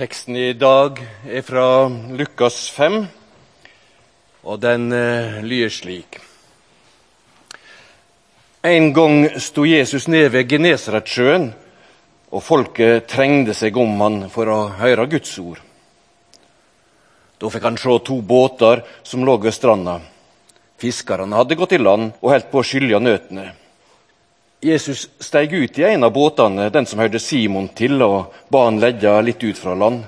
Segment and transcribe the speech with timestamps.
[0.00, 0.96] Teksten i dag
[1.28, 1.84] er fra
[2.16, 2.94] Lukas 5,
[4.48, 6.16] og den eh, lyder slik.
[8.64, 11.50] En gang sto Jesus ned ved Genesaretsjøen,
[12.32, 15.60] og folket trengte seg om han for å høre Guds ord.
[17.36, 19.98] Da fikk han se to båter som lå ved stranda.
[20.80, 23.50] Fiskerne hadde gått i land og holdt på å skylje nøtene.
[24.60, 28.80] Jesus steg ut i en av båtene, den som hørte Simon til, og ba han
[28.80, 30.02] legge litt ut fra land.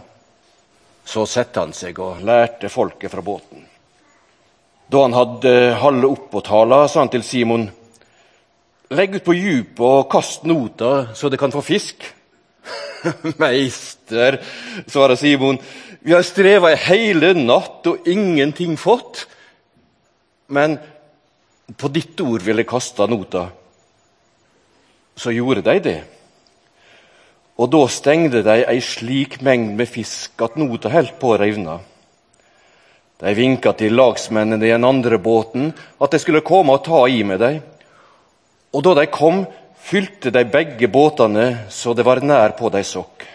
[1.08, 3.64] Så satte han seg og lærte folket fra båten.
[4.92, 7.64] Da han hadde halve oppåtala, sa han til Simon.:
[8.92, 12.04] Legg ut på djupet og kast nota, så det kan få fisk.
[13.40, 14.36] Meister,
[14.84, 15.56] svarer Simon,
[16.04, 19.24] vi har streva i hele natt og ingenting fått.
[20.52, 20.76] Men
[21.72, 23.48] på ditt ord vil jeg kaste nota
[25.16, 26.00] så gjorde de det.
[27.60, 31.78] Og da stengde de ei slik mengd med fisk at nota holdt på å revne.
[33.22, 35.70] De vinka til lagsmennene i den andre båten
[36.02, 37.60] at de skulle komme og ta i med dem.
[38.72, 39.44] Og da de kom,
[39.78, 43.26] fylte de begge båtene så det var nær på de sokk.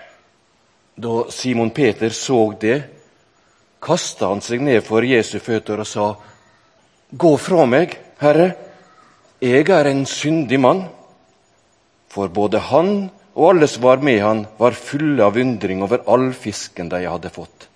[0.97, 2.77] Da Simon Peter så det,
[3.79, 6.07] kasta han seg ned for Jesu føtter og sa,
[7.07, 8.49] Gå fra meg, Herre,
[9.39, 10.81] jeg er en syndig mann.
[12.07, 16.31] For både han og alle som var med han, var fulle av undring over all
[16.33, 17.67] fisken de hadde fått.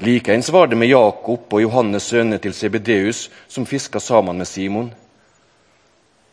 [0.00, 4.90] Likeens var det med Jakob og Johannes sønne til Sebedeus, som fiska sammen med Simon.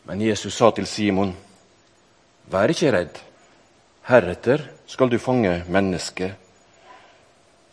[0.08, 1.34] Men Jesus sa til Simon,
[2.48, 3.18] Vær ikke redd.
[4.08, 6.32] Heretter skal du fange mennesker.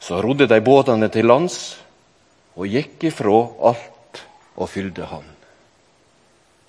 [0.03, 1.59] Så rodde de båtene til lands
[2.59, 3.37] og gikk ifra
[3.71, 4.25] alt
[4.57, 5.27] og fylte han.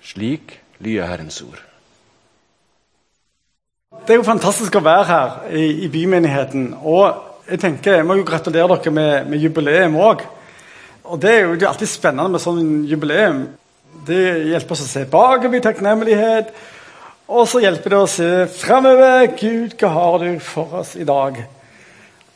[0.06, 1.75] Slik lyder Herrens ord.
[3.86, 6.72] Det er jo fantastisk å være her i, i bymenigheten.
[6.90, 10.24] Og jeg tenker, jeg må jo gratulere dere med, med jubileum òg.
[11.06, 13.44] Og det er jo alltid spennende med sånn jubileum.
[14.08, 16.50] Det hjelper oss å se bakover i takknemlighet.
[17.30, 19.28] Og så hjelper det å se framover.
[19.38, 21.38] Gud, hva har du for oss i dag?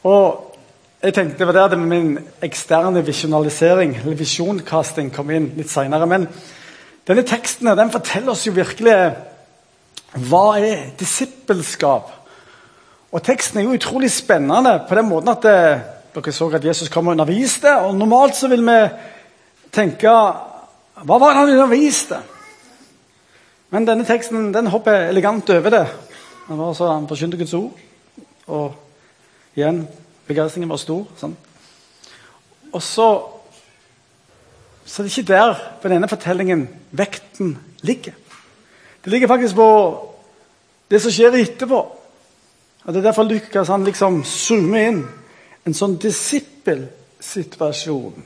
[0.06, 0.54] Og
[1.02, 5.75] jeg tenkte Det var der det med min eksterne visjonalisering, eller visjoncasting, kom inn litt
[5.75, 6.06] seinere.
[6.06, 6.30] Men
[7.10, 9.00] denne teksten den forteller oss jo virkelig
[10.19, 12.10] hva er disippelskap?
[13.10, 15.81] Og Teksten er jo utrolig spennende på den måten at det, eh,
[16.15, 17.76] dere så at Jesus kom og underviste.
[17.76, 18.88] og Normalt så vil vi
[19.72, 20.09] tenke
[21.00, 22.19] Hva var det han underviste?
[23.70, 25.87] Men denne teksten den hopper elegant over det.
[26.49, 27.72] Han var så han forkynte Guds ord.
[28.47, 28.75] Og
[29.56, 29.88] igjen
[30.26, 31.06] begeistringen var stor.
[31.16, 31.37] Sånn.
[32.72, 33.37] Og så
[34.84, 38.12] Så det er ikke der på denne fortellingen vekten ligger.
[39.05, 40.06] Det ligger faktisk på
[40.91, 41.81] det som skjer etterpå.
[42.84, 45.09] Og Det er derfor Lukas han liksom zoomer inn
[45.66, 48.25] en sånn disippelsituasjon.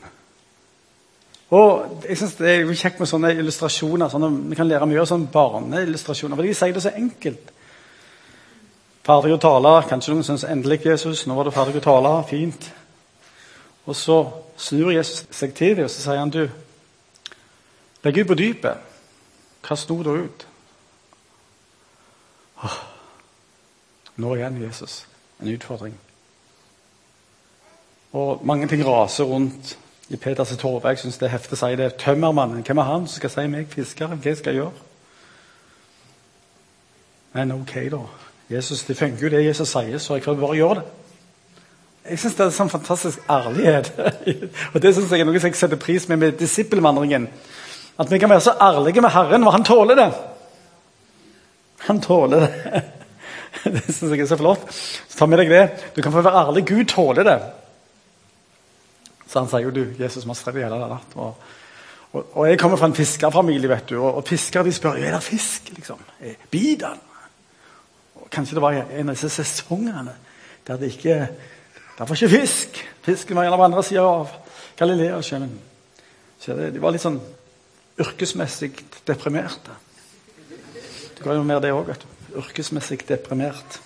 [1.55, 4.09] Og jeg synes Det er kjekt med sånne illustrasjoner.
[4.09, 6.37] Sånne, vi kan lære mye av sånne barneillustrasjoner.
[6.37, 7.51] for De sier det så enkelt.
[9.05, 9.83] Ferdig å tale.
[9.89, 12.25] Kanskje noen syns endelig Jesus, nå var du ferdig å tale.
[12.29, 12.73] Fint.
[13.87, 16.49] Og så snur Jesus seg til dem og så sier han, du,
[18.05, 18.77] legg ut på dypet.
[19.65, 20.47] Kast ordet ut.
[24.17, 25.07] Nå igjen Jesus.
[25.43, 25.95] En utfordring.
[28.13, 30.89] Og mange ting raser rundt i Peters torve.
[30.89, 31.95] Jeg syns det heftet sier det.
[31.99, 34.07] Tømmermannen, hvem er han som skal si meg fisker?
[34.15, 34.85] Hva skal jeg gjøre?
[37.35, 38.05] Men ok, da.
[38.51, 40.85] Jesus, Det funker jo det Jesus sier, så jeg kan bare gjøre det.
[42.11, 43.93] Jeg syns det er sånn fantastisk ærlighet.
[44.75, 47.29] og Det synes jeg er noe jeg setter pris med med disippelvandringen.
[47.99, 50.13] At vi kan være så ærlige med Herren, og han tåler det.
[51.89, 52.83] Han tåler det.
[53.65, 54.65] Det syns jeg er så flott.
[54.73, 55.63] Så ta med deg det.
[55.97, 56.65] Du kan få være ærlig.
[56.69, 57.37] Gud tåler det.
[59.31, 61.15] Så han sier jo du, Jesus må streve i hele natt.
[61.17, 61.39] Og,
[62.13, 65.17] og, og, jeg kommer fra en fiskerfamilie, vet du, og, og fiskere de spør er
[65.17, 65.73] det fisk.
[65.79, 66.03] liksom?
[66.53, 67.01] Biter den?
[68.35, 70.17] Kanskje det var en av disse sesongene
[70.67, 71.17] der det ikke
[71.95, 72.79] det var ikke fisk.
[73.07, 74.31] Fisken var gjerne på andre sida av
[74.79, 75.51] Galileasjøen.
[76.43, 77.21] Så de var litt sånn
[78.03, 78.73] yrkesmessig
[79.07, 79.77] deprimerte.
[81.15, 82.11] Det kan jo mer det òg, at du.
[82.35, 83.81] er Yrkesmessig deprimert.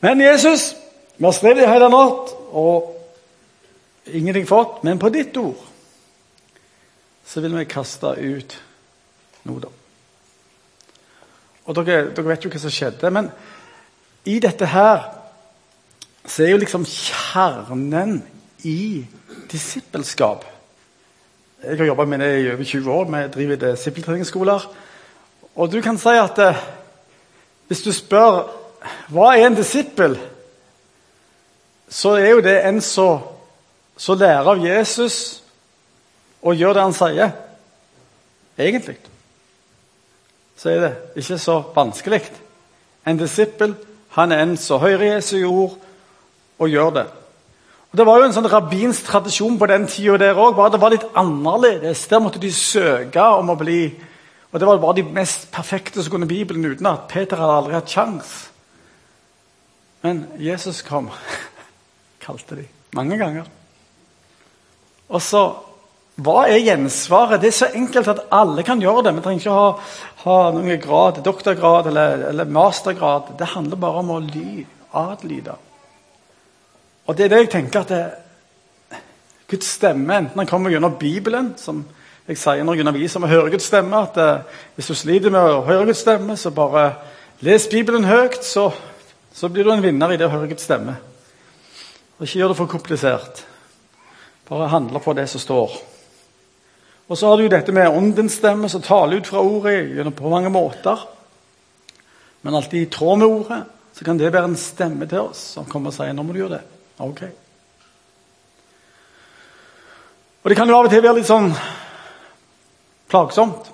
[0.00, 0.74] Men Jesus,
[1.16, 2.92] vi har strevd i hele natt og
[4.06, 4.82] ingenting fått.
[4.84, 5.62] Men på ditt ord
[7.26, 8.56] så vil vi kaste ut
[9.46, 9.70] noe, da.
[11.66, 13.10] Og dere, dere, vet jo hva som skjedde.
[13.10, 13.30] Men
[14.26, 15.06] i dette her
[16.26, 18.20] så er jo liksom kjernen
[18.66, 19.04] i
[19.50, 20.44] disippelskap
[21.62, 23.04] Jeg har jobba med det i over 20 år.
[23.10, 24.66] Vi driver disippeltreningsskoler.
[25.56, 26.62] Og du kan si at eh,
[27.66, 28.44] hvis du spør
[29.10, 30.14] hva er en disippel,
[31.88, 33.24] så er jo det en som
[34.20, 35.42] lærer av Jesus
[36.42, 37.36] og gjør det han sier.
[38.58, 38.98] Egentlig
[40.56, 42.22] så er det ikke så vanskelig.
[43.06, 43.74] En disippel
[44.16, 45.76] han er en som hører Jesu ord
[46.58, 47.06] og gjør det.
[47.92, 50.80] Og Det var jo en sånn rabbinsk tradisjon på den tida der òg, bare det
[50.80, 52.06] var litt annerledes.
[52.08, 53.92] Der måtte de søke om å bli
[54.56, 57.10] Og det var bare de mest perfekte som kunne Bibelen utenat.
[57.12, 58.30] Peter hadde aldri hatt kjangs.
[60.00, 61.10] Men Jesus kom,
[62.24, 62.64] kalte de
[62.96, 63.50] mange ganger.
[65.12, 65.42] Og så
[66.24, 67.42] hva er gjensvaret?
[67.42, 69.12] Det er så enkelt at alle kan gjøre det.
[69.18, 69.66] Vi trenger ikke ha,
[70.22, 73.34] ha noen grad, doktorgrad eller, eller, mastergrad.
[73.36, 74.64] Det handler bare om å ly,
[74.96, 75.58] adlyde.
[77.04, 79.02] Og det er det jeg tenker at det,
[79.52, 81.84] Guds stemme, enten han kommer gjennom Bibelen, som
[82.26, 85.30] jeg sier når jeg underviser om å høre Guds stemme at eh, Hvis du sliter
[85.30, 86.88] med å høre Guds stemme, så bare
[87.46, 88.70] les Bibelen høyt, så,
[89.32, 90.96] så blir du en vinner i det å høre Guds stemme.
[92.16, 93.44] Og ikke gjør det for komplisert.
[94.48, 95.78] Bare handle på det som står.
[97.06, 100.50] Og så har du dette med åndens stemme som taler ut fra ordet på mange
[100.50, 101.06] måter.
[102.42, 103.62] Men alltid i tråd med ordet
[103.94, 106.42] så kan det være en stemme til oss som kommer og sier nå må du
[106.42, 106.64] gjøre det.
[107.06, 107.22] Ok.
[110.42, 111.52] Og det kan jo av og til være litt sånn
[113.16, 113.72] plagsomt.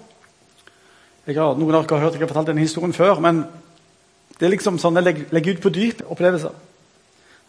[1.26, 3.44] Jeg har, noen av dere har hørt jeg har fortalt denne historien før, men
[4.38, 6.54] det er liksom sånn jeg legger ut på dyp opplevelser.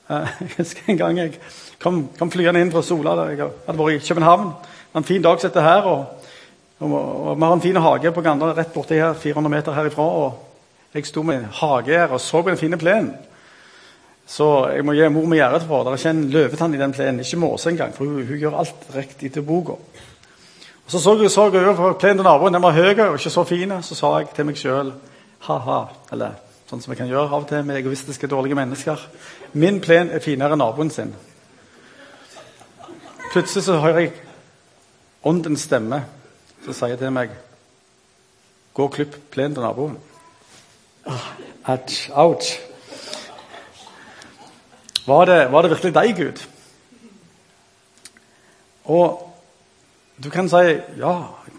[0.09, 1.35] Eh, jeg husker en gang jeg
[1.81, 3.15] kom, kom flyende inn fra Sola.
[3.19, 5.89] der Jeg hadde vært i København Det var en fin dag som dette her.
[5.89, 6.31] Og,
[6.79, 10.03] og, og, Vi har en fin hage på Ganda rett borti her, 400 meter herifra.
[10.03, 13.13] og Jeg sto med hagegjerd og så på den fine plenen.
[14.27, 15.83] Så jeg må gi mor med gjerdet for.
[15.83, 17.19] Det er ikke en løvetann i den plenen.
[17.19, 19.75] Ikke måse engang, for hun, hun, gjør alt riktig til boka.
[20.87, 22.53] Så så jeg, så jeg over plenen til naboen.
[22.53, 23.71] Den var høy og ikke så fin.
[23.83, 24.91] Så sa jeg til meg sjøl
[25.47, 25.79] ha-ha.
[26.11, 26.35] Eller
[26.69, 28.99] sånn som jeg kan gjøre av og til med egoistiske, dårlige mennesker.
[29.53, 31.15] Min plen er finere enn naboen sin.
[33.31, 34.13] Plutselig så hører jeg
[35.23, 36.01] Åndens stemme
[36.65, 37.31] som sier til meg
[38.73, 39.99] Gå og klipp plenen til naboen.
[41.05, 41.97] Ouch.
[42.09, 42.47] ouch.
[45.05, 46.41] Var det, var det virkelig deg, Gud?
[48.83, 49.32] Og
[50.23, 50.61] du kan si
[50.99, 51.13] ja,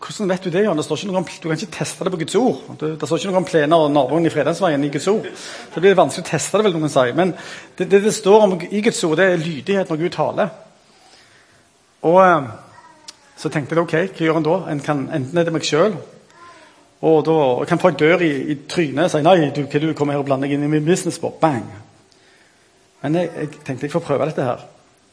[0.05, 0.65] hvordan vet du det?
[0.65, 2.61] det står ikke noe om, du kan ikke teste det på Guds ord.
[2.81, 5.29] Det, det står ikke noe om plener og naboen i Fredagsveien i Guds ord.
[5.75, 7.07] Det blir vanskelig å teste det, vil noen si.
[7.17, 7.33] Men
[7.79, 10.53] det, det, det står om i Guds ord, det er lydighet når Gud taler.
[12.05, 12.51] Og eh,
[13.41, 14.59] så tenkte jeg ok, hva gjør en da?
[14.73, 15.97] En kan, enten er det meg sjøl,
[17.05, 17.39] og da
[17.69, 20.29] kan folk dør i, i trynet og si nei, du, hva du kommer her og
[20.29, 21.33] blander deg inn i min business på?
[21.41, 21.67] Bang!
[23.03, 24.63] Men jeg, jeg, tenkte jeg får prøve dette her.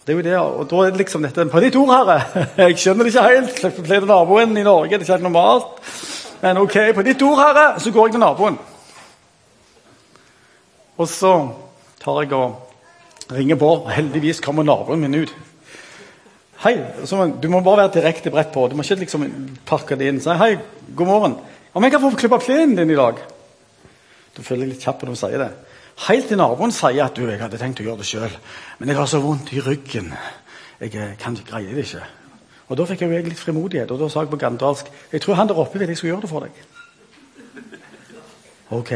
[0.02, 2.46] Det er jo det, og da er det liksom dette På ditt ord, Herre!
[2.64, 3.60] Jeg skjønner det ikke helt.
[3.64, 4.96] Jeg pleier naboen i Norge.
[4.96, 5.92] Det er ikke helt normalt.
[6.42, 8.58] Men ok, på ditt ord, Herre, så går jeg til naboen.
[10.98, 11.36] Og så
[12.02, 13.70] tar jeg og ringer på.
[13.94, 15.36] Heldigvis kommer naboen min ut.
[16.66, 16.76] Hei,
[17.42, 18.68] Du må bare være direkte bredt på.
[18.68, 19.30] Du må ikke liksom
[19.66, 20.20] pakke det inn.
[20.22, 20.56] Si hei,
[20.96, 21.38] god morgen.
[21.74, 23.22] Om jeg kan få klippe plenen din i dag?
[24.36, 25.52] Du føler jeg litt kjapp når du sier det.
[26.08, 28.38] Helt til naboen sier at du, jeg hadde tenkt å gjøre det sjøl,
[28.80, 30.14] men jeg har så vondt i ryggen.
[30.82, 32.06] Jeg eh, kan ikke greie det ikke.
[32.72, 35.50] Og Da fikk jeg litt frimodighet, og da sa jeg på gandalsk jeg tror han
[35.52, 36.54] der oppe ville jeg skulle gjøre det for deg.
[38.72, 38.92] Ok.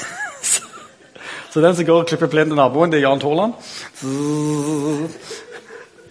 [1.52, 3.52] så den som går og klipper plenen til naboen, det er Jan Torland.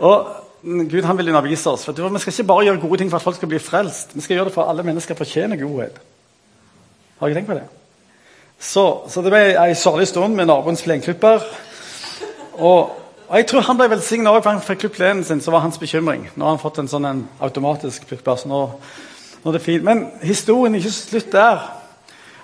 [0.05, 0.33] Og
[0.65, 1.85] Gud han vil undervise oss.
[1.85, 4.15] for Vi skal ikke bare gjøre gode ting for at folk skal bli frelst.
[4.15, 5.97] Vi skal gjøre det for at alle mennesker fortjener godhet.
[7.19, 7.65] Har dere tenkt på det?
[8.59, 11.43] Så, så det ble ei sørlig stund med naboens plenklipper.
[12.57, 12.91] Og,
[13.27, 15.41] og, jeg tror han ble velsigna òg, for han fikk klippet plenen sin.
[15.43, 16.29] Så var hans bekymring.
[16.35, 18.39] Nå har han fått en sånn en automatisk klipper.
[18.39, 18.61] så nå,
[19.43, 19.83] nå er det fint.
[19.83, 21.65] Men historien er ikke slutt der.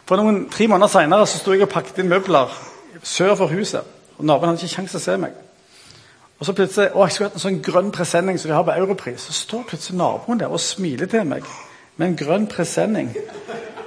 [0.08, 2.51] For noen Tre måneder seinere sto jeg og pakket inn møbler
[3.04, 3.88] sør for huset.
[4.18, 5.40] Og Naboen hadde ikke kjangs til å se meg.
[6.42, 8.74] Og så plutselig, å, jeg skulle hatt en sånn grønn presenning som de har på
[8.74, 9.28] Europris.
[9.28, 11.46] Så står plutselig naboen der og smiler til meg
[11.98, 13.12] med en grønn presenning.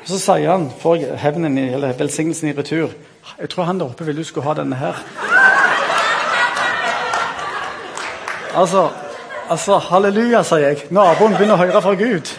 [0.05, 2.93] Og så sier han, får hevnen, eller velsignelsen i retur
[3.41, 5.01] Jeg tror han der oppe ville du skulle ha denne her.
[8.55, 8.91] Altså,
[9.49, 10.85] altså halleluja, sier jeg.
[10.93, 12.31] Naboen begynner å høre fra Gud.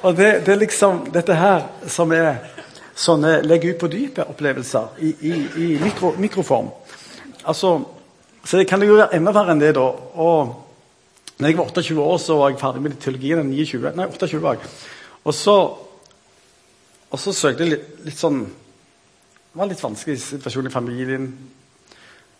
[0.00, 2.40] Og det, det, er liksom dette her som er
[2.96, 6.72] sånne legge ut på dypet-opplevelser i, i, i mikro, mikroform.
[7.44, 7.76] Altså
[8.44, 9.84] så det kan jo være enda verre enn det, da.
[10.16, 13.44] Og når jeg var 28 år, så var jeg ferdig med teologien.
[13.52, 14.70] 29, nei, 28 var jeg.
[15.24, 15.56] Og så,
[17.10, 21.30] og så søkte jeg litt, litt, sånn Det var en litt vanskelig situasjon i familien.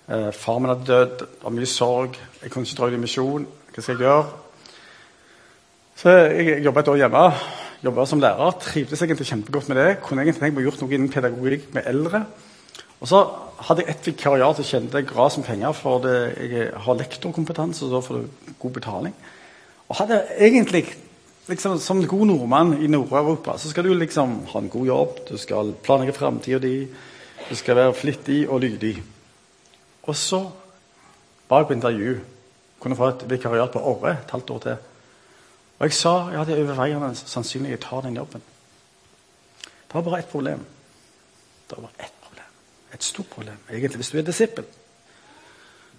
[0.07, 2.19] Eh, far min hadde dødd, det var mye sorg.
[2.43, 3.49] Jeg kunne ikke dra ut i misjon.
[3.71, 4.29] Hva skal jeg gjøre?
[5.99, 7.25] Så jeg, jeg jobba et år hjemme.
[7.83, 8.55] Jobba som lærer.
[8.63, 9.89] Trivdes egentlig kjempegodt med det.
[10.05, 12.23] Kunne egentlig tenkt meg å gjort noe innen pedagogikk med eldre.
[13.01, 13.21] Og så
[13.67, 16.17] hadde jeg et vikariat og tjente gras som penger, for det,
[16.51, 19.15] jeg har lektorkompetanse, og da får du god betaling.
[19.89, 20.85] Og hadde egentlig,
[21.51, 25.37] liksom, Som god nordmann i Nord-Europa så skal du liksom ha en god jobb, du
[25.39, 26.89] skal planlegge framtida di,
[27.49, 29.03] du skal være flittig og lydig.
[30.03, 30.51] Og så
[31.49, 32.21] var på intervju.
[32.81, 34.77] Kunne få et vikariat på Orre et halvt år til.
[35.79, 38.43] Og jeg sa ja, det er overveiende sannsynlig jeg tar den jobben.
[39.63, 40.65] Det var bare ett problem.
[41.69, 42.47] Det var bare ett problem.
[42.95, 43.57] Et stort problem.
[43.71, 44.65] Egentlig, hvis du er disippel,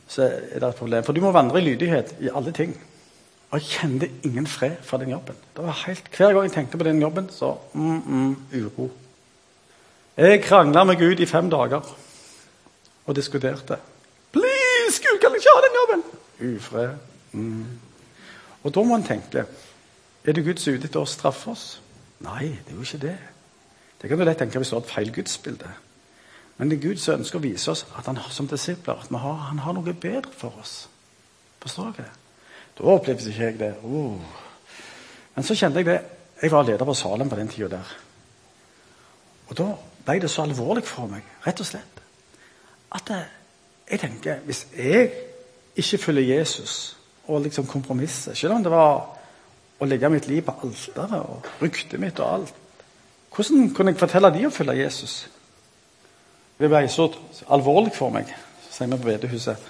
[0.07, 1.03] så er det et problem.
[1.03, 2.75] For du må vandre i lydighet i alle ting.
[3.51, 5.35] Og jeg kjente ingen fred fra den jobben.
[5.55, 8.91] Det var helt, Hver gang jeg tenkte på den jobben, så mm, mm, uro.
[10.17, 11.95] Jeg krangla med Gud i fem dager
[13.05, 13.77] og diskuterte.
[14.31, 16.03] Please, Gud, kan jeg ikke ha den jobben?
[16.55, 16.89] Ufred.
[17.31, 17.65] Mm.
[18.63, 19.45] Og da må en tenke
[20.25, 21.81] Er det Guds ute etter å straffe oss?
[22.21, 23.17] Nei, det er jo ikke det.
[24.01, 25.71] Det kan du lett tenke hvis du har et feil gudsbilde.
[26.57, 29.39] Men det er Gud som ønsker å vise oss at han som disipler at har,
[29.49, 30.75] han har noe bedre for oss.
[31.63, 32.20] Forstår dere?
[32.77, 33.73] Da opplevde ikke jeg det.
[33.83, 34.19] Uh.
[35.35, 35.99] Men så kjente jeg det.
[36.41, 37.95] Jeg var leder på Salem på den tida der.
[39.49, 39.67] Og da
[40.05, 42.01] ble det så alvorlig for meg, rett og slett,
[42.91, 43.11] at
[43.91, 45.11] jeg tenker Hvis jeg
[45.75, 46.97] ikke følger Jesus
[47.27, 49.03] og liksom kompromisser, selv om det var
[49.79, 52.57] å legge mitt liv på alteret og ryktet mitt og alt
[53.35, 55.29] Hvordan kunne jeg fortelle de å følge Jesus?
[56.59, 57.07] Det ble så
[57.47, 58.27] alvorlig for meg,
[58.69, 59.69] sier vi på bedehuset.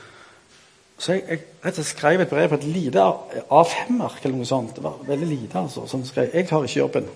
[1.02, 4.20] Så jeg, jeg og skrev et brev på et lite A5-ark.
[4.22, 4.76] eller noe sånt.
[4.76, 5.58] Det var veldig lite.
[5.58, 5.88] altså.
[5.88, 7.10] Som skrev 'Jeg tar ikke jobben'.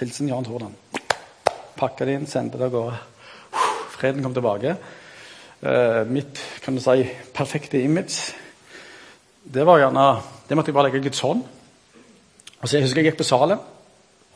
[0.00, 0.74] Hilsen Jan Tordan.
[1.76, 2.98] Pakka det inn, sendte det av gårde.
[3.96, 4.76] Freden kom tilbake.
[5.62, 8.34] Uh, mitt kan du si, perfekte image
[9.44, 11.42] det var gjerne, det måtte jeg bare legge Guds hånd.
[12.64, 13.58] så jeg husker jeg gikk på salen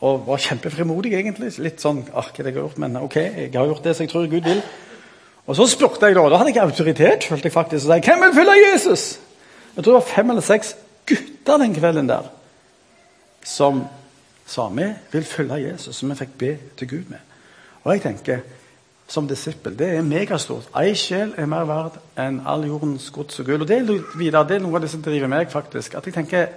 [0.01, 1.53] og var kjempefrimodig, egentlig.
[1.63, 4.27] Litt sånn arket jeg har gjort, men ok, jeg har gjort det som jeg tror
[4.27, 4.61] Gud vil.
[5.47, 7.87] Og så spurte jeg da, da hadde jeg autoritet, følte jeg faktisk.
[7.87, 9.19] Og sa, hvem vil følge Jesus?
[9.75, 10.73] Jeg tror det var fem eller seks
[11.07, 12.27] gutter den kvelden der
[13.47, 13.85] som
[14.47, 17.19] sa vi vil følge Jesus, som vi fikk be til Gud med.
[17.83, 18.39] Og jeg tenker,
[19.07, 20.67] som disippel, det er megastort.
[20.75, 23.63] Ei sjel er mer verd enn all jordens gods og gull.
[23.63, 25.95] Og det er, videre, det er noe av det som driver meg, faktisk.
[25.95, 26.49] At jeg tenker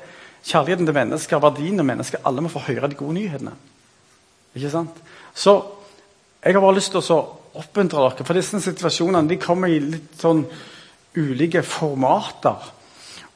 [0.42, 3.54] kjærligheten til mennesker, verdien av mennesker, alle må få høre de gode nyhetene.
[4.58, 4.98] Ikke sant?
[5.34, 5.54] Så
[6.42, 7.20] jeg har bare lyst til å
[7.54, 8.26] oppmuntre dere.
[8.26, 10.44] For disse situasjonene de kommer i litt sånn
[11.16, 12.70] ulike formater.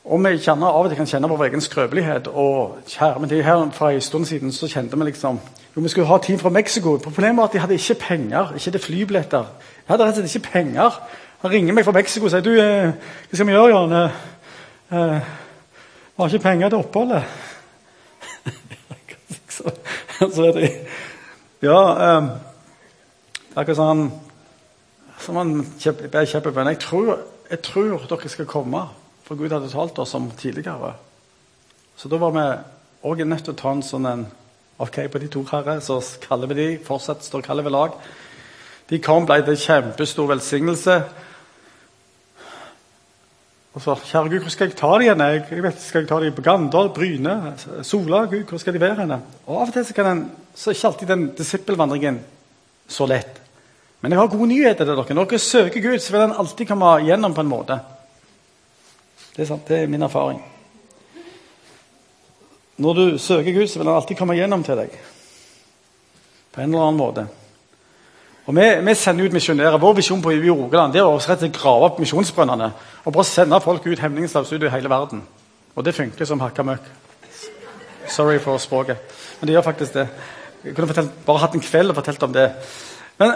[0.05, 2.29] Og vi kjenner av og til kan kjenne vår egen skrøpelighet.
[2.29, 5.41] og kjære, men det er her For en stund siden så kjente vi liksom
[5.77, 6.97] jo, vi skulle ha team fra Mexico.
[6.99, 8.53] Problemet var at de hadde ikke penger.
[8.55, 9.45] ikke det flybilletter.
[9.59, 11.01] Jeg hadde rett og slett ikke penger.
[11.43, 12.93] Han ringer meg fra Mexico og sier du, eh,
[13.29, 13.93] hva skal vi gjøre, Jan?
[13.93, 15.21] Eh,
[16.17, 17.25] vi har ikke penger til oppholdet.
[19.51, 20.71] så, er det,
[21.63, 22.31] ja, um,
[23.55, 24.09] Akkurat sånn
[25.23, 26.73] som han ber kjempebønn.
[26.73, 28.81] Jeg, tror, jeg tror dere skal komme,
[29.23, 30.97] for Gud hadde talt oss om tidligere.
[31.95, 32.47] Så da var vi
[33.07, 34.25] òg nødt til å ta en sånn en
[34.83, 37.95] OK på de to herrer, så kaller vi de, fortsatt står kallet ved lag.
[38.91, 40.99] De kom, ble til kjempestor velsignelse.
[43.75, 45.25] Og så Kjære Gud, hvor skal jeg ta dem igjen?
[45.31, 47.55] Jeg, vet, Skal jeg ta dem på Gandal, Bryne,
[47.87, 48.25] Sola?
[48.27, 49.23] Gud, hvor skal de være henne?
[49.47, 52.21] Og Av og til så, kan en, så er ikke alltid den disippelvandringen
[52.91, 53.44] så lett.
[54.05, 55.15] Men jeg har gode nyheter til dere.
[55.17, 57.79] Når dere søker Gud, så vil han alltid komme gjennom på en måte.
[59.33, 60.43] Det er sant, det er min erfaring.
[62.85, 65.01] Når du søker Gud, så vil han alltid komme gjennom til deg.
[66.53, 67.27] På en eller annen måte.
[68.45, 69.81] Og Vi, vi sender ut misjonærer.
[69.81, 72.73] Vår visjon på i Rogaland det er å grave opp misjonsbrønnene
[73.05, 75.25] og bare sende folk ut hemningsløst ut i hele verden.
[75.75, 76.91] Og det funker som hakka møkk.
[78.09, 79.01] Sorry for språket.
[79.41, 80.11] Men det gjør faktisk det.
[80.65, 82.51] Jeg kunne fortalt, bare hatt en kveld og fortalt om det.
[83.17, 83.33] Men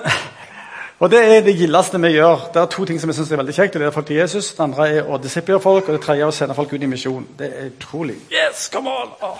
[0.98, 2.50] og Det er det gildeste vi gjør.
[2.54, 3.74] Det er to ting som jeg synes er veldig kjekt.
[3.74, 6.32] Det er folk til Jesus, det andre er å disippere folk, og det tredje er
[6.32, 7.26] å sende folk ut i misjon.
[7.38, 8.16] Det er utrolig.
[8.34, 9.12] Yes, come on!
[9.22, 9.38] Oh.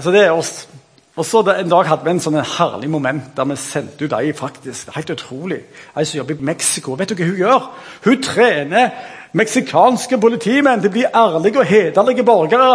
[0.00, 0.68] Så det er oss.
[1.18, 4.32] Og så En dag hadde vi en sånn herlig moment der vi sendte ut ei
[4.32, 4.92] faktisk.
[4.94, 5.58] Helt utrolig.
[5.96, 6.94] Ei som jobber i Mexico.
[6.94, 7.66] Vet du hva hun gjør?
[8.04, 8.90] Hun trener
[9.32, 12.70] meksikanske politimenn til å bli ærlige og hederlige borgere.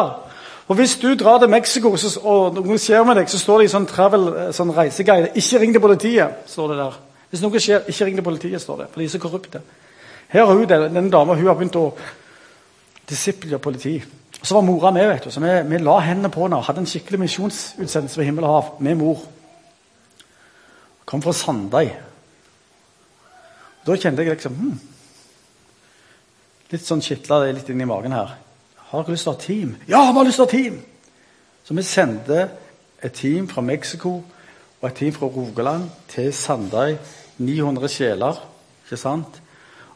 [0.68, 3.66] Og Hvis du drar til Mexico så, og noe skjer med deg, så står det
[3.66, 6.46] i sånn, travel, sånn reiseguide 'Ikke ring til politiet'.
[6.46, 7.13] står det der.
[7.34, 8.86] Hvis noe skjer, ikke ring til politiet, står det.
[8.94, 9.60] For de er så korrupte.
[10.30, 11.88] Her har hun, Denne dama hun har begynt å
[13.10, 13.96] disiplere politi.
[14.38, 16.68] Og Så var mora med, vet du, så vi, vi la hendene på henne og
[16.68, 19.24] hadde en skikkelig misjonsutsendelse ved himmel og hav med mor.
[21.10, 21.90] Kom fra Sandøy.
[23.88, 24.78] Da kjente jeg liksom hmm,
[26.70, 28.36] Litt sånn kitla det litt inn i magen her.
[28.92, 29.74] Har dere lyst til å ha team?
[29.90, 30.78] Ja, vi har lyst til å ha team!
[31.66, 32.40] Så vi sendte
[33.02, 36.98] et team fra Mexico og et team fra Rogaland til Sandøy
[37.38, 38.42] 900 sjeler.
[38.86, 39.42] ikke sant?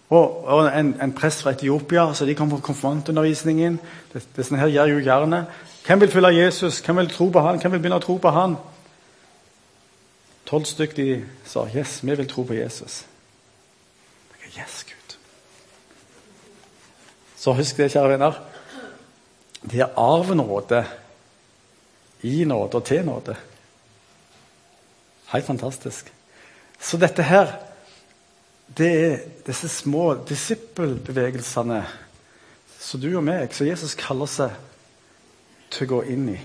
[0.10, 3.80] Og, og en, en prest fra Etiopia, så de kom på konfrontundervisningen.
[4.16, 5.44] sånn her gjør jo gjerne.
[5.84, 6.80] Hvem vil følge Jesus?
[6.84, 7.60] Hvem vil tro på han?
[7.60, 8.56] Hvem vil begynne å tro på han?
[10.48, 11.08] Tolv stykk de
[11.48, 13.02] sa yes, vi vil tro på Jesus.
[14.56, 15.18] Yes, Gud.
[17.38, 18.40] Så husk det, kjære venner.
[19.68, 20.86] Det er av nåde,
[22.24, 23.36] i nåde og til nåde.
[25.34, 26.17] Helt fantastisk.
[26.80, 27.56] Så dette her,
[28.78, 31.82] det er disse små disippelbevegelsene
[32.80, 34.54] som du og meg, som Jesus kaller seg
[35.74, 36.38] til å gå inn i.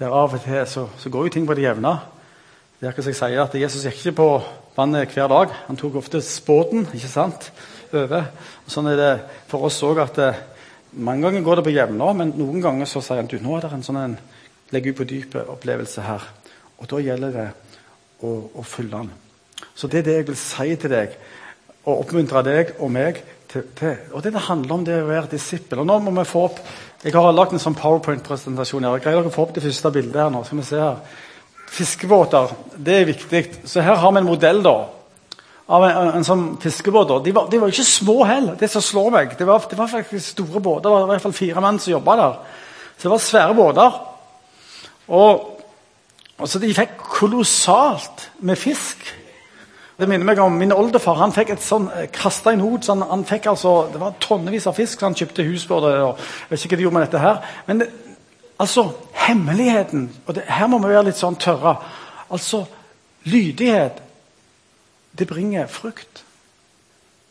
[0.00, 1.92] Der Av og til så, så går jo ting på det jevne.
[2.80, 4.28] Det er jeg sier at Jesus gikk ikke på
[4.74, 5.52] vannet hver dag.
[5.68, 7.52] Han tok ofte spåten, ikke sant,
[7.92, 8.24] over.
[8.64, 9.12] Og sånn er det
[9.50, 10.40] for oss òg at eh,
[10.92, 13.66] mange ganger går det på jevne, men noen ganger så sier han du, nå er
[13.66, 14.16] det en sånn en
[14.72, 16.26] legge ut på dypet-opplevelse her.
[16.80, 17.46] Og da gjelder det
[18.22, 19.12] å, og følge han.
[19.74, 21.14] Så det er det jeg vil si til deg,
[21.82, 23.66] og oppmuntre deg og meg til.
[23.78, 23.96] til.
[24.12, 25.82] Og det det handler om, det å være disippel.
[25.82, 26.62] Og nå må vi få opp
[27.02, 28.84] Jeg har lagd en sånn powerpoint-presentasjon.
[28.84, 29.00] her.
[29.02, 30.44] Greier dere å få opp det første bildet her nå?
[30.46, 31.00] Skal vi se her.
[31.66, 33.66] Fiskebåter, det er viktig.
[33.66, 34.76] Så her har vi en modell da,
[35.66, 37.24] av en, en, en sånn fiskebåt.
[37.24, 39.34] De var, de var ikke små heller, det som slår meg.
[39.38, 40.84] Det var, det var faktisk store båter.
[40.84, 42.38] Det var i hvert fall fire menn som jobba der.
[42.94, 43.98] Så det var svære båter.
[45.08, 45.48] Og,
[46.42, 48.98] og så De fikk kolossalt med fisk.
[49.98, 52.82] Det minner meg om Min oldefar han fikk et sånn, eh, kasta inn hod.
[52.82, 54.98] Sånn, han fikk altså, det var tonnevis av fisk.
[54.98, 55.94] Så han kjøpte hus på det.
[56.02, 57.42] og jeg vet ikke hva de gjorde med dette her.
[57.66, 57.90] Men det,
[58.58, 61.76] altså, hemmeligheten og det, Her må vi være litt sånn tørre.
[62.30, 62.66] Altså,
[63.24, 64.02] lydighet,
[65.18, 66.24] det bringer frukt.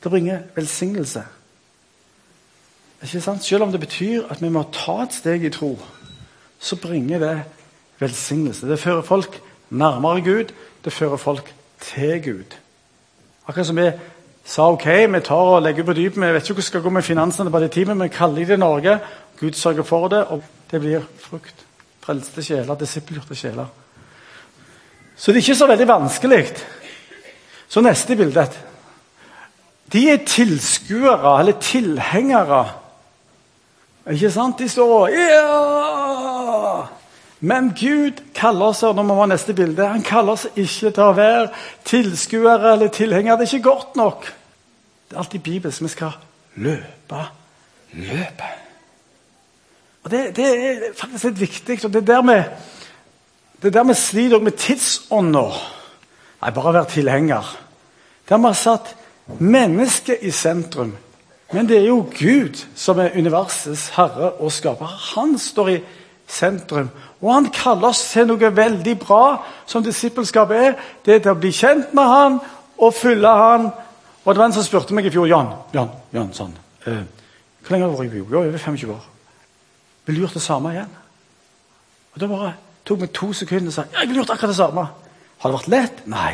[0.03, 1.24] Det bringer velsignelse.
[3.03, 3.44] Ikke sant?
[3.44, 5.75] Selv om det betyr at vi må ta et steg i tro,
[6.60, 7.38] så bringer det
[8.01, 8.67] velsignelse.
[8.67, 10.53] Det fører folk nærmere Gud.
[10.86, 12.58] Det fører folk til Gud.
[13.48, 13.91] Akkurat som vi
[14.46, 16.22] sa ok, vi tar og legger på dypet.
[16.22, 18.60] Vi vet ikke hvordan det skal gå med finansene på det teamet, men kaller det
[18.60, 18.99] Norge.
[19.39, 21.65] Gud sørger for det, og det blir frukt.
[22.02, 23.65] Frelste sjeler, disippelgjorte sjeler.
[25.15, 26.45] Så det er ikke så veldig vanskelig.
[27.69, 28.47] Så neste bilde.
[29.93, 32.63] De er tilskuere, eller tilhengere.
[34.12, 34.60] Ikke sant?
[34.60, 36.01] De står ja!
[37.41, 41.04] Men Gud kaller oss nå må vi ha neste bilde, han kaller oss ikke til
[41.04, 41.47] å være
[41.89, 43.39] tilskuere eller tilhengere.
[43.39, 44.27] Det er ikke godt nok.
[45.10, 45.82] Det er alltid bibelsk.
[45.82, 46.17] Vi skal
[46.62, 47.23] løpe
[47.93, 48.58] løpet.
[50.04, 51.77] Og det, det, er faktisk litt viktig.
[51.86, 52.38] og Det er der vi,
[53.62, 55.45] det er der vi sliter med tidsånda.
[56.41, 57.51] Nei, bare være tilhenger.
[58.30, 58.95] Der vi har satt
[59.38, 60.95] mennesket i sentrum.
[61.51, 64.88] Men det er jo Gud som er universets herre og skaper.
[65.15, 65.80] Han står i
[66.27, 66.89] sentrum.
[67.21, 69.23] Og han kaller oss til noe veldig bra,
[69.69, 70.73] som disippelskap er.
[71.05, 72.39] Det er til å bli kjent med han
[72.81, 73.67] og følge han.
[74.23, 76.53] Og det var en som spurte meg i fjor Jan, Jan, Jan sånn,
[76.86, 77.03] eh,
[77.62, 78.25] Hvor lenge har du vært i bio?
[78.31, 79.05] Jo, over 25 år.
[80.05, 80.89] Vil du gjort det samme igjen?
[82.13, 82.53] Og Da bare
[82.86, 84.88] tok meg to sekunder og sa ja, jeg ville gjort akkurat det samme.
[85.38, 86.07] Har det vært lett?
[86.07, 86.34] Nei.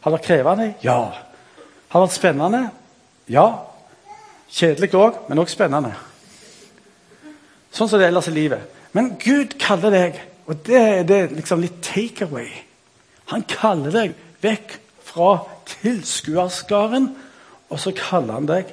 [0.00, 0.74] Har det vært krevende?
[0.82, 0.98] Ja.
[1.88, 2.70] Har det vært spennende?
[3.28, 3.46] Ja.
[4.48, 5.92] Kjedelig òg, men òg spennende.
[7.72, 8.77] Sånn som det er ellers i livet.
[8.98, 10.16] Men Gud kaller deg,
[10.50, 12.48] og det er det liksom litt takeaway
[13.30, 14.72] Han kaller deg vekk
[15.06, 15.36] fra
[15.68, 17.06] tilskuerskaren,
[17.68, 18.72] og så kaller han deg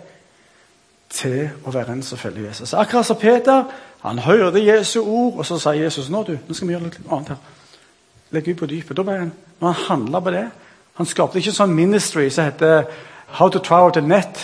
[1.13, 2.73] til å være en som følger Jesus.
[2.73, 3.67] Akkurat som Peter.
[4.01, 6.97] Han hørte Jesu ord, og så sier Jesus nå du, nå skal vi gjøre litt
[7.05, 7.53] annet her.
[8.33, 8.95] Legg ut på dypet.
[8.97, 10.45] Da ble han, når han handla på det
[10.95, 12.85] Han skapte ikke sånn ministry som heter
[13.35, 14.39] How to Try Out Net.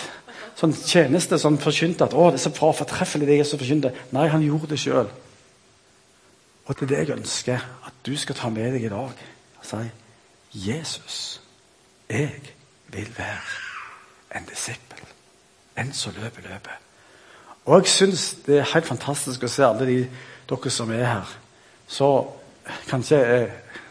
[0.58, 3.94] Sånn tjeneste som forkynte at å, det er så bra, fortreffelig det Jesus forkynte.
[4.12, 5.08] Nei, han gjorde det sjøl.
[6.66, 9.24] Og er det jeg ønsker at du skal ta med deg i dag.
[9.58, 9.82] Og si
[10.68, 11.40] Jesus,
[12.10, 12.30] jeg
[12.92, 15.00] vil være en disippel.
[15.78, 16.78] En som løper løpet.
[17.64, 19.98] Og jeg syns det er helt fantastisk å se alle de
[20.50, 21.36] dere som er her.
[21.86, 22.08] Så
[22.88, 23.20] kanskje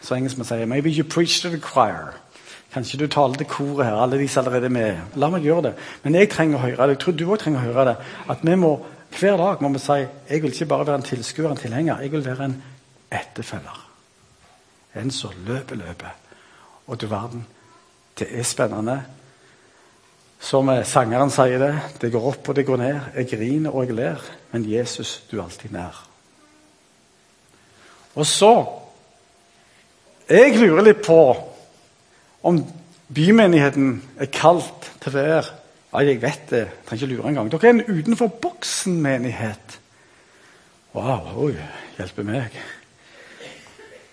[0.00, 2.12] så så engelskmenn sier Maybe you preach to the choir.
[2.72, 5.00] Kanskje du taler til koret her, alle de som allerede er med.
[5.16, 5.72] La meg gjøre det.
[6.02, 6.96] Men jeg trenger å høre det.
[6.96, 7.96] Jeg tror du òg trenger å høre det.
[8.32, 8.72] At vi må
[9.18, 12.00] hver dag må vi si jeg vil ikke bare være en tilskuer, en tilhenger.
[12.00, 12.62] Jeg vil være en
[13.12, 13.80] etterfølger.
[14.96, 16.10] En som løper løpet.
[16.86, 17.46] Og du verden,
[18.18, 19.02] det er spennende.
[20.42, 21.72] Som sangeren sier det,
[22.02, 23.00] det går opp og det går ned.
[23.14, 24.22] Jeg griner og jeg ler,
[24.52, 26.06] men Jesus, du er alltid nær.
[28.14, 28.54] Og så
[30.28, 31.34] Jeg lurer litt på
[32.46, 32.60] om
[33.12, 35.61] bymenigheten er kalt til å være
[35.92, 36.58] ja, jeg vet det.
[36.58, 37.50] Jeg trenger ikke lure engang.
[37.52, 39.80] Dere er en utenfor boksen-menighet.
[40.94, 41.44] Wow.
[41.46, 41.56] Oi,
[41.98, 42.56] hjelpe meg.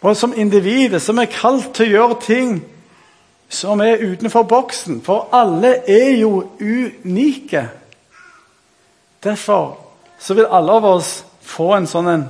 [0.01, 2.59] Og som individer som er kalt til å gjøre ting
[3.49, 7.63] som er utenfor boksen, for alle er jo unike.
[9.23, 9.79] Derfor
[10.19, 11.09] så vil alle av oss
[11.41, 12.27] få en sånn en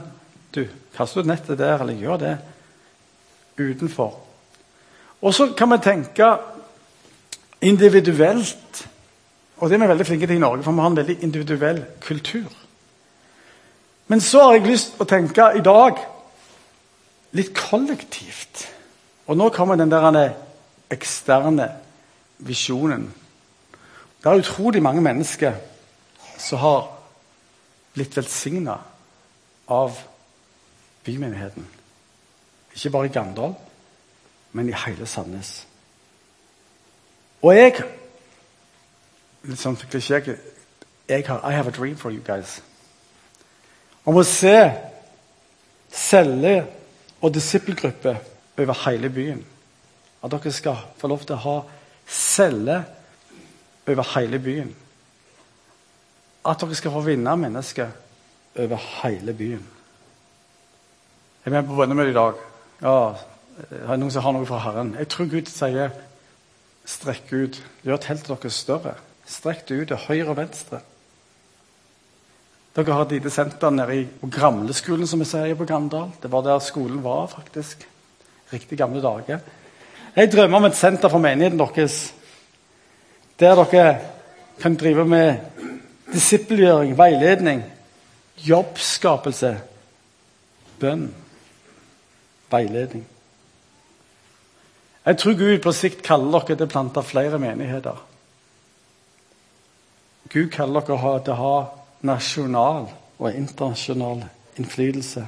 [0.50, 0.64] Du,
[0.98, 2.38] kast ut nettet der, eller gjør det
[3.60, 4.16] utenfor.
[5.22, 6.30] Og så kan vi tenke
[7.62, 8.88] individuelt.
[9.60, 11.86] Og det er vi veldig flinke til i Norge, for vi har en veldig individuell
[12.02, 12.48] kultur.
[14.08, 16.00] Men så har jeg lyst til å tenke i dag
[17.38, 18.64] litt kollektivt.
[19.28, 20.32] Og nå kommer den der
[20.90, 21.68] eksterne
[22.40, 23.10] visjonen.
[24.24, 25.60] Det er utrolig mange mennesker
[26.40, 26.88] som har
[27.94, 28.80] blitt velsigna
[29.68, 30.00] av
[31.04, 31.68] bymenigheten.
[32.74, 33.54] Ikke bare i Gandal,
[34.52, 35.68] men i hele Sandnes.
[37.42, 37.84] Og jeg
[39.48, 40.20] Litt sånn klisjé
[41.10, 42.60] jeg har, I have a dream for you guys.
[44.06, 44.72] Om å se
[45.92, 46.68] celle-
[47.22, 48.16] og disippelgrupper
[48.58, 49.46] over hele byen.
[50.24, 51.56] At dere skal få lov til å ha
[52.08, 52.84] celler
[53.88, 54.76] over hele byen.
[56.46, 57.92] At dere skal få vinne mennesker
[58.56, 59.68] over hele byen.
[61.46, 62.40] Jeg er med på bønnemøte i dag.
[62.82, 62.96] Ja,
[63.72, 64.96] er noen som har noe fra Herren?
[65.00, 65.92] Jeg tror Gud sier
[66.86, 67.64] strekk ut.
[67.84, 68.96] Gjør teltet deres større.
[69.30, 70.82] Strekk det ut til høyre og venstre.
[72.76, 76.12] Dere har et lite senter nede på Gramleskolen, som vi sier på Gandal.
[76.22, 77.86] Det var der skolen var, faktisk.
[78.54, 79.42] Riktig gamle dager.
[80.16, 82.14] Jeg drømmer om et senter for menigheten deres.
[83.40, 84.00] Der dere
[84.60, 85.36] kan drive med
[86.14, 87.64] disippelgjøring, veiledning,
[88.38, 89.54] jobbskapelse,
[90.80, 91.08] bønn,
[92.52, 93.06] veiledning.
[95.06, 98.09] Jeg tror Gud på sikt kaller dere til å plante flere menigheter.
[100.30, 101.56] Gud kaller dere til å ha
[102.06, 102.88] nasjonal
[103.20, 104.24] og internasjonal
[104.60, 105.26] innflytelse.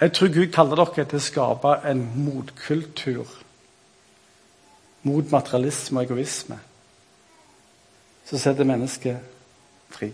[0.00, 3.30] Jeg tror Gud kaller dere til å skape en motkultur
[5.06, 6.58] mot materialisme og egoisme
[8.26, 9.22] som setter mennesket
[9.94, 10.10] fri.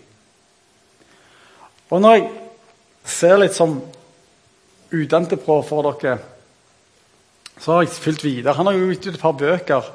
[1.93, 2.29] Og når jeg
[3.09, 3.79] ser litt som
[4.93, 6.19] på for dere,
[7.59, 8.55] så har jeg fylt videre.
[8.55, 9.89] Han har jo gitt ut et par bøker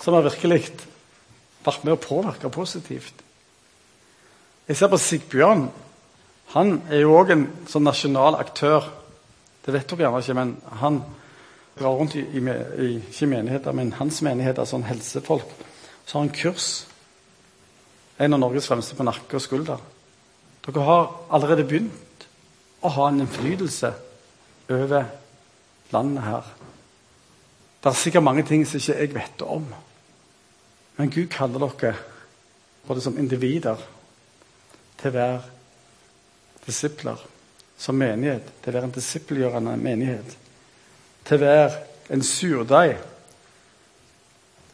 [0.00, 0.64] som har virkelig
[1.66, 3.22] vært med å påvirke positivt.
[4.68, 5.66] Jeg ser på Sigbjørn.
[6.54, 8.86] Han er jo òg en sånn nasjonal aktør.
[9.64, 11.00] Det vet dere gjerne ikke, men han
[11.78, 15.48] drar rundt i, i, i, ikke menigheter, men hans menigheter, sånn helsefolk.
[16.04, 16.70] Så har han kurs.
[18.20, 19.82] En av Norges fremste på nakke og skulder.
[20.66, 22.26] Dere har allerede begynt
[22.82, 23.92] å ha en innflytelse
[24.70, 25.08] over
[25.94, 26.52] landet her.
[27.82, 29.66] Det er sikkert mange ting som ikke jeg vet om.
[30.96, 31.94] Men Gud kaller dere,
[32.86, 33.80] både som individer,
[35.00, 35.40] til å være
[36.66, 37.22] disipler.
[37.78, 40.36] Som menighet, til å være en disippelgjørende menighet.
[41.26, 41.80] Til å være
[42.14, 42.94] en surdeig.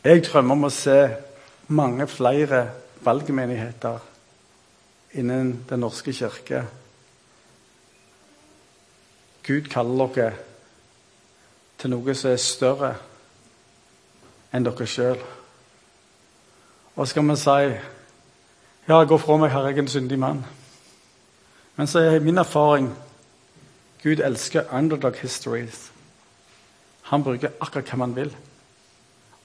[0.05, 0.99] Jeg drømmer om å se
[1.69, 2.67] mange flere
[3.05, 4.05] valgmenigheter
[5.19, 6.65] innen Den norske kirke.
[9.47, 10.33] Gud kaller dere
[11.79, 12.93] til noe som er større
[14.53, 15.21] enn dere sjøl.
[16.99, 17.59] Og skal vi si
[18.89, 20.41] ja, gå fra meg, Herre, jeg er en syndig mann.
[21.77, 22.89] Men så er min erfaring
[24.03, 25.93] Gud elsker underdog histories.
[27.03, 28.33] Han bruker akkurat hva man vil.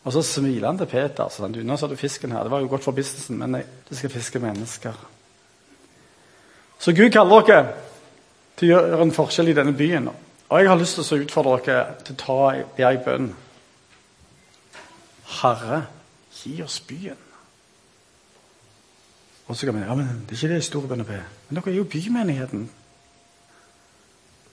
[0.03, 1.29] Og så smiler han til Peter.
[1.29, 2.43] Så han, du, nå sa du fisken her.
[2.43, 4.97] Det var jo godt for businessen, men nei, du skal fiske mennesker.
[6.79, 7.75] Så Gud kaller dere
[8.57, 10.09] til å gjøre en forskjell i denne byen.
[10.49, 13.29] Og jeg har lyst til å utfordre dere til å ta ei bønn.
[15.41, 15.83] Herre,
[16.41, 17.21] gi oss byen.
[19.47, 21.23] Og så kan vi ja, men Det er ikke det store be.
[21.49, 22.71] Men dere er jo bymenigheten.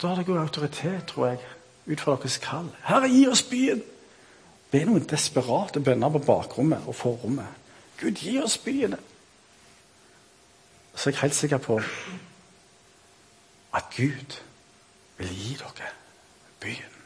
[0.03, 1.39] Da har dere jo autoritet, tror jeg,
[1.87, 2.71] ut fra deres kall.
[2.85, 3.83] Herre, gi oss byen!
[4.71, 7.47] Be noen desperate bønner på bakrommet og forrommet.
[8.01, 8.95] Gud, gi oss byen!
[10.95, 11.81] Så er jeg helt sikker på
[13.75, 14.41] at Gud
[15.19, 15.91] vil gi dere
[16.61, 16.97] byen.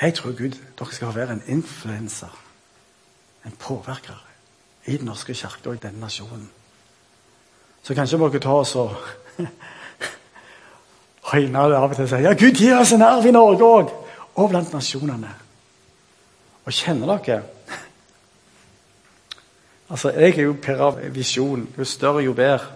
[0.00, 2.42] Jeg tror Gud dere skal være en influenser,
[3.46, 4.31] en påvirker,
[4.86, 6.50] i Den norske kirke og i denne nasjonen.
[7.82, 8.94] Så kanskje må dere ta oss og
[11.32, 13.66] høyne det av og til og si ja, Gud gir oss en arv i Norge
[13.66, 13.94] òg,
[14.34, 15.30] og blant nasjonene.
[16.64, 17.42] Og kjenner dere
[19.92, 21.66] Altså, Jeg er jo per av visjon.
[21.78, 22.70] Jo større, jo bedre.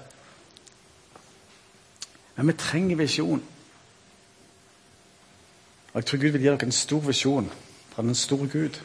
[2.37, 3.43] Men vi trenger visjon.
[5.93, 7.51] Og Jeg tror Gud vil gi dere en stor visjon
[7.95, 8.81] fra den store Gud.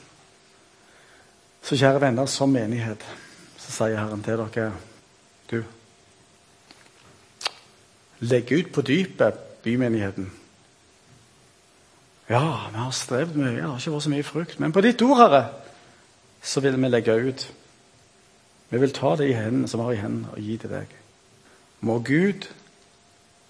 [1.61, 3.03] Så kjære venner, som menighet
[3.61, 4.71] så sier Herren til dere
[5.51, 5.63] Du,
[8.19, 10.31] legg ut på dypet bymenigheten.
[12.29, 14.59] Ja, vi har strevd mye, det har ikke vært så mye frukt.
[14.63, 15.41] Men på ditt ord, Herre,
[16.41, 17.43] så vil vi legge ut.
[18.71, 20.95] Vi vil ta det i hendene som vi har i hendene, og gi til deg.
[21.81, 22.47] Må Gud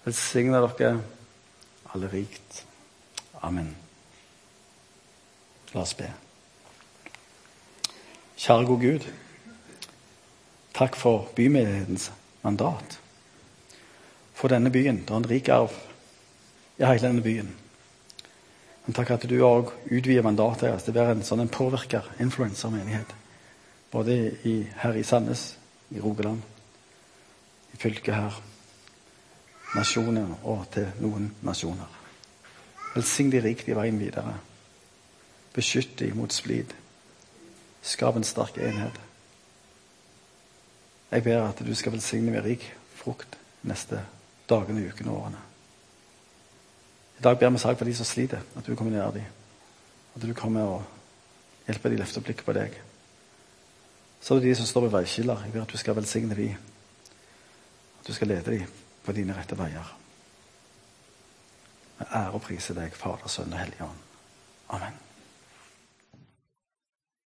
[0.04, 0.96] velsigne dere
[1.94, 2.64] alle rikt.
[3.42, 3.70] Amen.
[5.74, 6.10] La oss be.
[8.42, 9.04] Kjære gode Gud.
[10.74, 12.98] Takk for bymenighedens mandat.
[14.34, 14.98] For denne byen.
[15.00, 15.70] Det er en rik arv
[16.78, 17.52] i hele denne byen.
[18.86, 22.10] Men takk at du òg utvider mandatet deres til å være en sånn en påvirker,
[22.18, 23.14] influensermenighet.
[23.94, 25.46] Både i, her i Sandnes,
[25.94, 26.42] i Rogaland,
[27.70, 28.42] i fylket her,
[29.76, 31.98] nasjoner og til noen nasjoner.
[32.96, 34.34] Velsign de rikt i veien videre.
[35.54, 36.81] Beskytt de mot splid.
[37.82, 39.00] Skap en sterk enhet.
[41.12, 42.64] Jeg ber at du skal velsigne med rik
[42.96, 44.00] frukt neste
[44.48, 45.42] dagene, ukene og årene.
[47.18, 49.26] I dag ber vi seg for de som sliter, at du kommer nær dem.
[50.16, 52.78] At du kommer og hjelper dem å løfte blikket på deg.
[54.22, 55.44] Så er det de som står ved veiskiller.
[55.44, 56.56] Jeg ber at du skal velsigne dem.
[58.00, 58.66] At du skal lede dem
[59.04, 59.94] på dine rette veier.
[61.98, 64.04] Med ære og prise deg, Fader, Sønn og Hellige Ånd.
[64.74, 65.11] Amen.